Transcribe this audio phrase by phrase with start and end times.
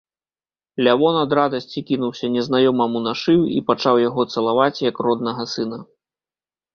[0.85, 5.79] Лявон ад радасці кінуўся незнаёмаму на шыю і пачаў яго цалаваць, як роднага сына.